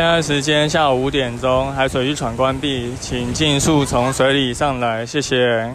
[0.00, 5.70] 现在时间下午五点钟，海水浴场关闭，请尽速从水里上来，谢谢。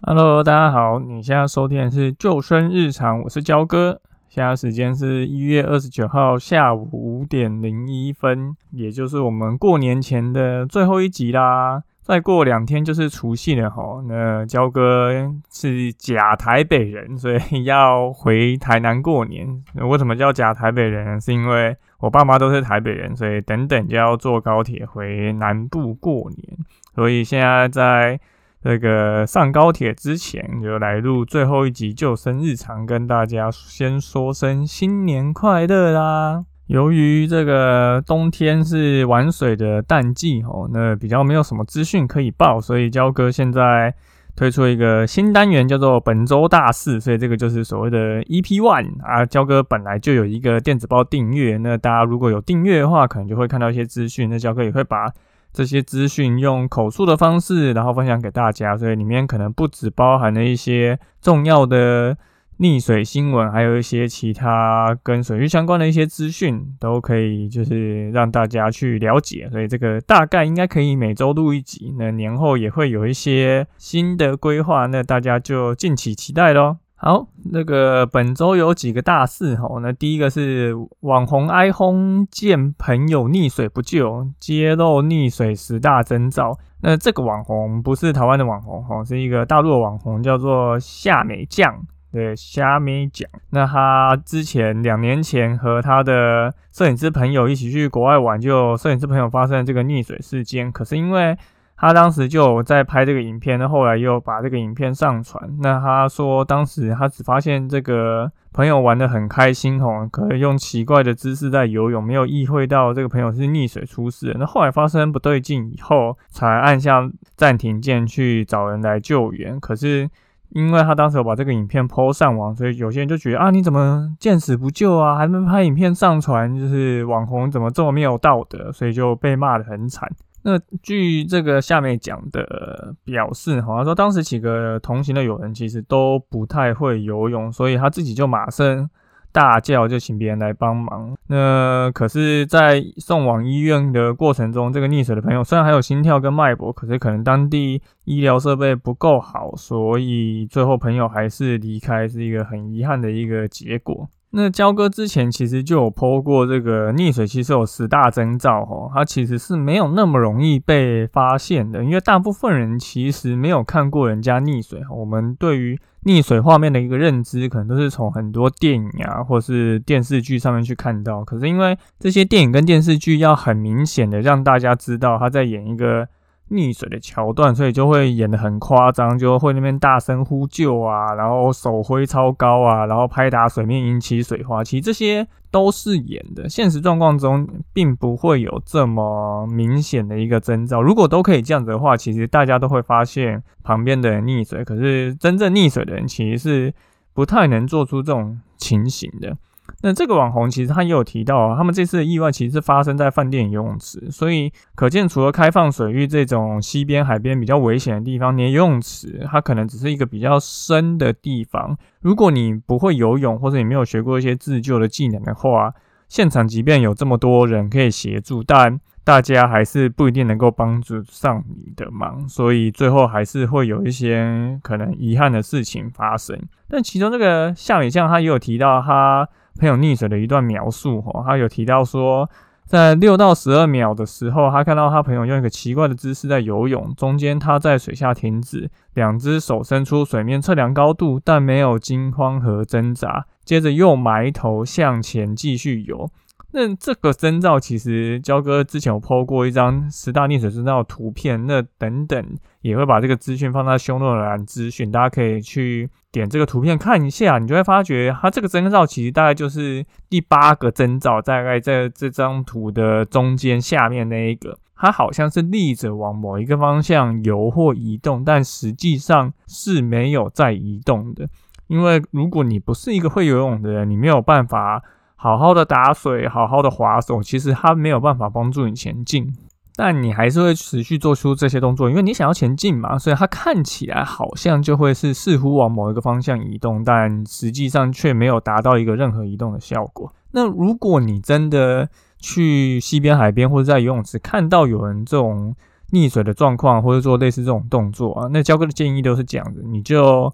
[0.00, 4.00] Hello，大家好，你现在收听的是救生日常，我是焦哥。
[4.28, 11.82] 现在时间是一月二十九号下午五点零一分，也就是我们过年前的最后一集啦。
[12.10, 14.02] 再过两天就是除夕了哈。
[14.08, 19.62] 那焦哥是假台北人，所以要回台南过年。
[19.76, 21.20] 为什么叫假台北人？
[21.20, 26.58] 是因为我爸妈都是台北人，所以等等就要坐高铁回南部过年。
[26.96, 28.18] 所以现在在
[28.60, 36.44] 这个上高铁之前，就来录最后一集救生日常，跟大家先说声新年快乐啦！
[36.70, 43.92] 由于这个冬天是玩水的淡季哦，那比较没有什么资讯可以报，所以焦哥现在
[44.36, 47.00] 推出一个新单元，叫做本周大事。
[47.00, 49.26] 所以这个就是所谓的 EP One 啊。
[49.26, 54.30] 焦哥本来就有一个电子报订阅，那大家如果有订阅的话，可能就会看到一些资讯。
[54.30, 55.12] 那焦哥也会把
[55.52, 58.76] 这些资讯用口述的方式，然后分享给大家。
[58.76, 62.16] 所以里面可能不只包含了一些重要的。
[62.60, 69.48] 溺水新闻，还有一些其他跟水域相关的一些资讯，都可以就是让大家去了解。
[69.50, 71.94] 所以这个大概应该可以每周录一集。
[71.98, 76.76] 那年后也会有一些新的规划，那大家就敬请期待喽。
[76.96, 79.80] 好，那个本周有几个大事哈。
[79.80, 86.58] 那第一个是网红 iPhone 见朋友溺水不救，揭露溺水十大征兆。
[86.82, 91.74] 那这个网红不是台湾的网红哈，是一个大陆的网红，叫做夏美酱。
[92.12, 100.72] 对，虾米讲，那他之前两年前和他的摄影师朋友一起去国外玩，就摄影师朋友发生这个溺水事件。
[100.72, 101.38] 可是因为
[101.76, 105.48] 他当时就在拍这个影片，那后来又把这个影片上传。
[105.60, 114.34] 那他说当时他只发现这个朋友玩的很开心吼，可以用奇怪的姿势在游泳，没有意会到这个朋友是溺水出事。
[114.36, 119.60] 那后来发生不对劲以后，才按下暂停键去找人来救援。
[119.60, 120.10] 可是。
[120.50, 125.16] 因为他当时有把这个影片 PO 上网，所以有些人就觉得啊，你怎么见死不救啊？
[125.16, 128.70] 还没拍影片上传，就是网红怎么这么没有道德？
[128.72, 130.10] 所以就被骂得很惨。
[130.42, 138.88] 那据这个下面讲的表示，好像说当时几个同行的友人其实都不太会游泳，所以他自己就马上。
[139.32, 141.16] 大叫就请别人来帮忙。
[141.28, 154.08] 那可是，在送往医院的过程中，这个溺水的朋友虽然还有心跳跟脉搏，可是可能当地医疗设备不够好，所以最后朋友还是离开，是一个很遗憾的一个结果。
[154.32, 164.80] 那焦哥之前其实就有剖过这个溺水，其实有十大征兆哦，它其实是没有那么容易被发现的，因为大部分人其实没有看过人家溺水。
[164.96, 171.24] 我们对于溺水画面的一个认知，可能都是从很多电影啊，或是电视剧上面去看到。
[171.24, 176.06] 可是因为这些电影跟电视剧要很明显的让大家知道他在演一个。
[176.50, 184.64] 溺水的桥段，所以就会演得很夸张，就会那边大声呼救啊，然后手挥超高啊，然后拍打水面引起水花。
[184.64, 190.82] 其实这些都是演的，现实状况中并不会有这么明显的一个征兆。
[190.82, 194.64] 如果都可以这样子的话，其实大家都会发现旁边的人溺水。
[194.64, 196.74] 可是真正溺水的人其实是
[197.14, 199.36] 不太能做出这种情形的。
[199.82, 211.76] 那这个网红其实他也有提到，他们这次的意外其实是发生在饭店游泳池，所以可见除了开放水域这种西边、海边比较危险的地方，连游泳池它可能只是一个比较深的地方。
[212.00, 215.72] 如果你不会游泳，或者你没有学过一些自救的技能的话，
[216.08, 226.40] 现场即便有这么多人可以协助，但大家还是不一定能够帮助上你的忙，所以最后还是会有一些可能遗憾的事情发生。
[226.68, 229.28] 但其中这个夏美酱他也有提到他。
[229.58, 232.30] 朋友溺水的一段描述，哈，他有提到说，
[232.64, 246.08] 在六到十二秒的时候，他看到他朋友用一个奇怪的姿势在游泳，中间他在水下停止，两只手伸出水面测量高度，但没有惊慌和挣扎，接着又埋头向前继续游。
[246.52, 252.24] 那这个征兆其实焦哥之前有 po 过一张十大溺水征兆图片，那等等
[252.62, 271.28] 也会把这个资讯放在胸诺栏资讯，大家可以去点这个图片看一下，你就会发觉它这个征兆其实大概就是第八个征兆，大概在这张图的中间下面那一个，它好像是立着往某一个方向游或移动，但实际上是没有在移动的，
[271.68, 274.82] 因为如果你不是一个会游泳的人，你没有办法。
[275.22, 279.30] 好好的打水，好好的划手，其实它没有办法帮助你前进，
[279.76, 290.10] 但你还是会持续做出这些动作，因为你想要前进嘛，所以它看起来好像就会是似乎往某一个方向移动，但实际上却没有达到一个任何移动的效果。
[290.30, 291.86] 那如果你真的
[292.18, 295.54] 去西边、海边或者在游泳池看到有人这种，
[295.92, 300.32] 溺水的状况，或者做类似这种动作啊，那焦哥的建议都是这样子，你就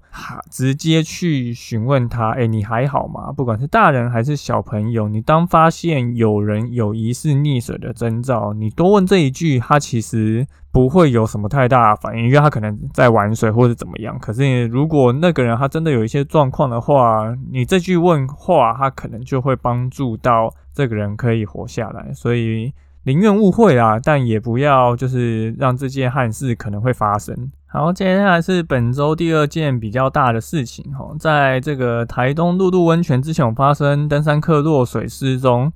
[0.50, 3.32] 直接去询问他，哎，你还好吗？
[3.32, 14.18] 不管是大人还是小朋友，你当发现有人有疑似溺水的征兆，你多问这一句，他其实不会有什么太大反应，因为他可能在玩水或者怎么样。
[14.18, 22.72] 可是如果那个人他真的有一些状况的话，你这句问话，他可能就会帮助到这个人可以活下来，所以。
[23.06, 27.52] 宁愿误会啊，但也不要就是让这件憾事可能会发生。
[27.66, 35.72] 好，接下来是本周第二件比较大的事情哈，在这个台东露露温泉之前发生登山客落水失踪，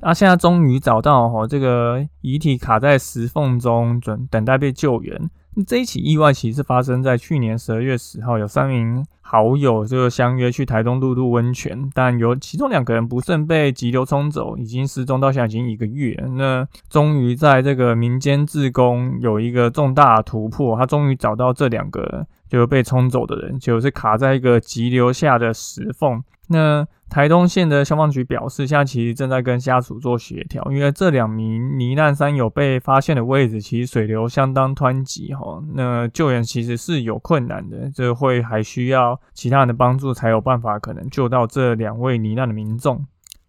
[0.00, 5.30] 啊，现在终于找到哈，这个遗体卡在石缝中，准等待被救援。
[5.62, 16.14] 这一起意外其实发生在去年十二月十号，有三名好友就相约去台东露露温泉，但有其中两个人不慎被急流冲走，已经失踪到现在已经一个月。
[16.36, 26.22] 那终于在这个民间自工有一个重大突破，他终于找到这两个就被冲走的人，就是卡在一个急流下的石缝。
[26.48, 43.06] 那台东县的消防局表示，现在其实正在跟家属做协调，因为这两名罹难山友被发现的位置其实水流相当湍急哈，那救援其实是有困难的，这会还需要其他人的帮助才有办法可能救到这两位罹难的民众。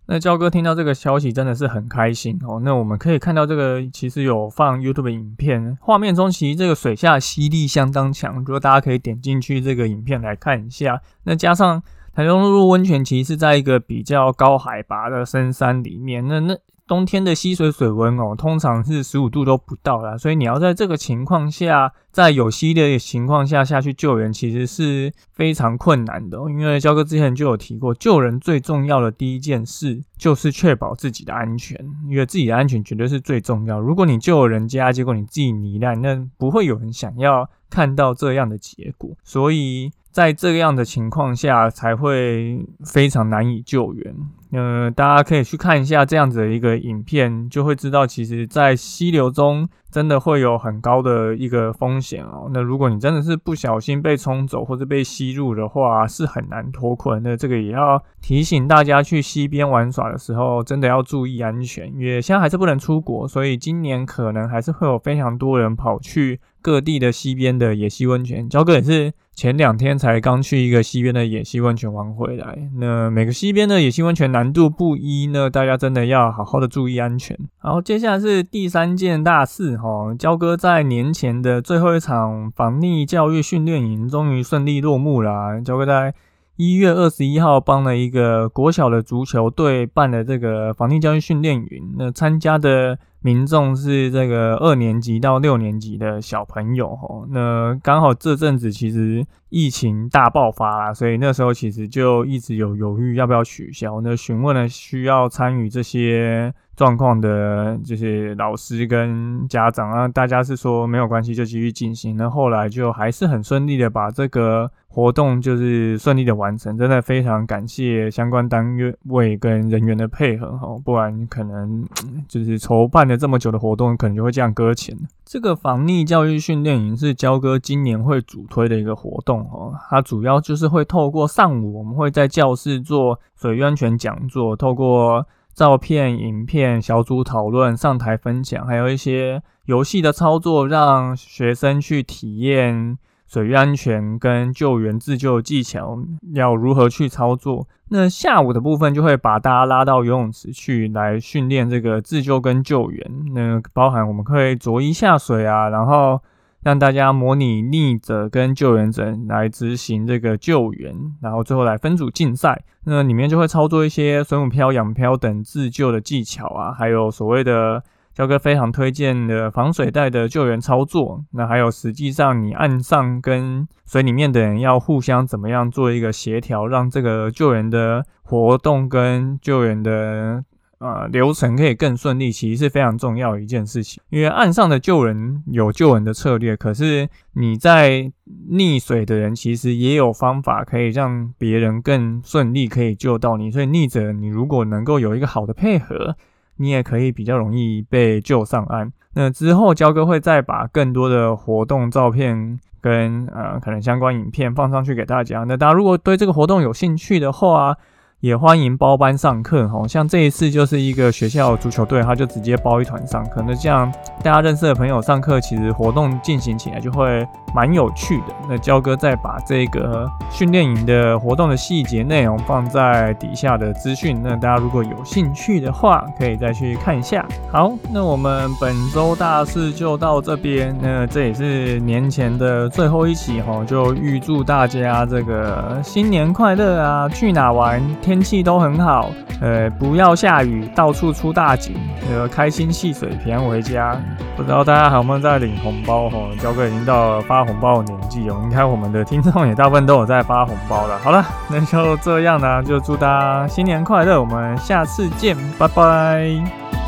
[0.07, 2.61] 那焦哥听到这个消息真的是很开心哦。
[2.63, 11.83] 那我们可以看到这个其实有放 YouTube 影片，画面中其实这个水下吸力相当强，如果大家可以点进去这个影片来看一下，那加上。
[12.15, 16.57] 台中露温泉其实是在一个比较高海拔的深山里面，那那
[16.87, 26.37] 冬天的溪水水温哦，通常是十五度都不到啦，所以你要在这个情况下，在有溪的情况下下去救援，其实是非常困难的。
[26.47, 31.77] 因为焦哥之前就有提过，救人最重要的第一件事就是确保自己的安全，
[32.07, 33.77] 因为自己的安全绝对是最重要。
[33.77, 39.91] 如果你救了人家，结果你自己罹难，那不会有人想要看到这样的结果，所以。
[40.15, 44.15] 在这样的情况下，才会非常难以救援。
[44.51, 52.49] 呃，大家可以去看一下这样子的一个影片，就会知道，其实，在溪流中真的会有很高的一个风险哦。
[52.53, 57.21] 那如果你真的是不小心被冲走或者被吸入的话，是很难脱困。
[57.23, 68.47] 那这个也要提醒大家，去溪边玩耍的时候，真的要注意安全，因为现在还是不能出国，所以今年可能还是会有非常多人跑去各地的溪边的野溪温泉。
[68.47, 69.11] 焦哥也是。
[69.35, 77.37] 前两天才刚去一个溪边的野溪温泉玩回来，那每个溪边的野溪温泉难度不一，呢大家真的要好好的注意安全。
[77.59, 86.13] 好，接下来是第三件大事哈，焦哥在年前的最后一场防溺教育训练营终于顺利落幕了，焦哥在。
[86.57, 91.95] 一月二十一号，帮了一个国小的足球队办了这个防疫教育训练营。
[91.97, 97.25] 那参加的民众是这个二年级到六年级的小朋友哈。
[97.29, 104.01] 那刚好这阵子其实疫情大爆发啦，所以那时候其实就一直有犹豫要不要取消。
[104.01, 112.17] 那询问了需要参与这些状况的这些老师跟家长啊，大家是说没有关系，就继续进行。
[112.17, 114.71] 那后来就还是很顺利的把这个。
[114.87, 118.65] 活动就是顺利的完成，真的非常感谢相关单
[119.07, 121.85] 位跟人员的配合哈，不然可能
[122.29, 124.97] 就是筹办了这么久的活动，可能就会这样搁浅。
[125.25, 142.97] 这个防溺教育训练营是焦哥今年会主推的一个活动哈，它主要就是会透过上午我们会在教室做水域安全讲座，透过照片、影片、小组讨论、上台分享，还有一些游戏的操作，让学生去体验。
[143.27, 145.97] 水域安全跟救援自救技巧
[146.35, 147.67] 要如何去操作？
[147.89, 153.11] 那下午的部分就会把大家拉到游泳池去来训练这个自救跟救援。
[153.33, 156.21] 那包含我们可以着衣下水啊，然后
[156.65, 162.63] 让大家模拟溺者跟救援者来执行这个救援，然后最后来分组竞赛。
[162.85, 167.83] 那里面就会操作一些水母漂、仰漂等自救的技巧啊，还有所谓的。
[168.15, 180.41] 焦哥非常推荐的防水袋的救援操作，那还有实际上你岸上跟水里面的人要互相怎么样做一个协调，让这个救援的活动跟救援的
[180.85, 184.01] 呃流程可以更顺利，其实是非常重要的一件事情。
[184.09, 188.11] 因为岸上的救人有救人的策略，可是你在
[188.51, 196.15] 溺水的人其实也有方法可以让别人更顺利可以救到你，所以溺者你如果能够有一个好的配合。
[196.57, 198.89] 你也可以比较容易被救上岸。
[199.15, 205.43] 那之后，焦哥会再把更多的活动照片跟呃可能相关影片放上去给大家。
[205.43, 207.75] 那大家如果对这个活动有兴趣的话，
[208.21, 209.87] 也欢迎包班上课哈。
[209.87, 213.43] 像这一次就是一个学校足球队，他就直接包一团上课。
[213.47, 213.91] 那这样
[214.23, 218.33] 大家认识的朋友上课，其实活动进行起来就会蛮有趣的。
[218.49, 227.25] 那焦哥再把这个训练营的活动的细节内容放在底下的资讯，那大家如果有兴趣的话，可以再去看一下。
[227.51, 230.75] 好，那我们本周大事就到这边。
[230.81, 237.07] 那这也是年前的最后一期哈，就预祝大家这个新年快乐啊！
[237.09, 237.81] 去哪玩？
[238.01, 241.75] 天天气都很好，呃，不要下雨，到处出大景，
[242.09, 244.01] 呃，开心戏水，平安回家。
[244.37, 246.17] 不知道大家还有没有在领红包哈？
[246.41, 250.97] 焦哥已经到了发红包的年纪哦，应该我们的听众也大部分都有在发红包了。
[250.99, 256.84] 好了，那就这样呢，就祝大家新年快乐，我们下次见，拜拜。